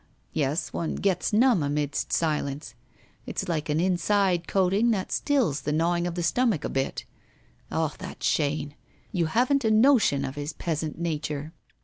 [0.33, 2.73] Yes, one gets numb amidst silence;
[3.27, 7.05] it's like an inside coating that stills the gnawing of the stomach a bit.
[7.71, 8.71] Ah, that Chaîne!
[9.11, 11.53] You haven't a notion of his peasant nature.